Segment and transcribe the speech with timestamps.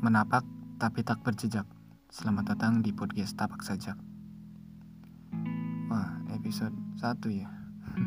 [0.00, 0.48] Menapak
[0.80, 1.68] tapi tak berjejak.
[2.08, 4.00] Selamat datang di podcast Tapak Sajak.
[5.92, 7.44] Wah, episode 1 ya.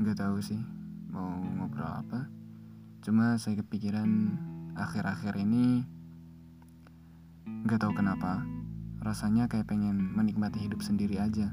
[0.00, 0.56] Nggak tahu sih
[1.12, 2.32] mau ngobrol apa.
[3.04, 4.08] Cuma saya kepikiran
[4.72, 5.84] akhir-akhir ini
[7.68, 8.40] nggak tahu kenapa
[9.04, 11.52] rasanya kayak pengen menikmati hidup sendiri aja.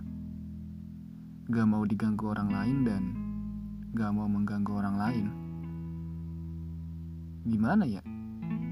[1.52, 3.04] Gak mau diganggu orang lain dan
[3.92, 5.26] gak mau mengganggu orang lain.
[7.44, 8.00] Gimana ya?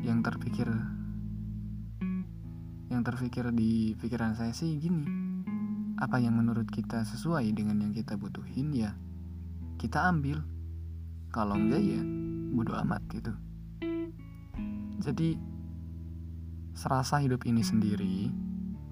[0.06, 0.70] Yang terpikir
[2.94, 5.02] yang terpikir di pikiran saya sih gini.
[5.98, 8.94] Apa yang menurut kita sesuai dengan yang kita butuhin ya
[9.82, 10.46] kita ambil.
[11.34, 12.02] Kalau enggak ya
[12.54, 13.34] bodo amat gitu.
[15.02, 15.36] Jadi
[16.78, 18.30] serasa hidup ini sendiri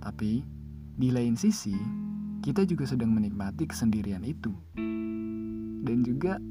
[0.01, 0.43] tapi
[0.97, 1.77] di lain sisi
[2.41, 4.49] kita juga sedang menikmati kesendirian itu.
[5.83, 6.41] Dan juga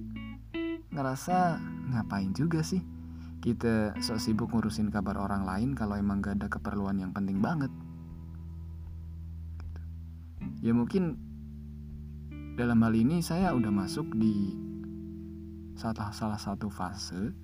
[0.95, 1.59] ngerasa
[1.91, 3.02] ngapain juga sih
[3.43, 7.75] kita sok sibuk ngurusin kabar orang lain kalau emang gak ada keperluan yang penting banget.
[10.63, 11.19] Ya mungkin
[12.55, 14.55] dalam hal ini saya udah masuk di
[15.75, 17.35] salah salah satu fase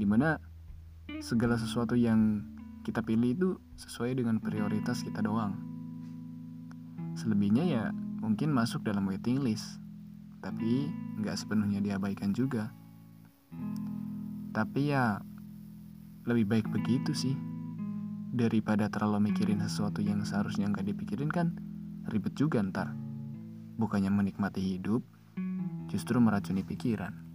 [0.00, 0.40] di mana
[1.20, 2.40] segala sesuatu yang
[2.88, 5.52] kita pilih itu sesuai dengan prioritas kita doang.
[7.12, 7.84] Selebihnya ya
[8.24, 9.76] mungkin masuk dalam waiting list,
[10.40, 10.88] tapi
[11.20, 12.72] nggak sepenuhnya diabaikan juga.
[14.56, 15.20] Tapi ya
[16.24, 17.36] lebih baik begitu sih.
[18.32, 21.52] Daripada terlalu mikirin sesuatu yang seharusnya nggak dipikirin kan
[22.08, 22.96] ribet juga ntar.
[23.76, 25.04] Bukannya menikmati hidup,
[25.92, 27.25] justru meracuni pikiran.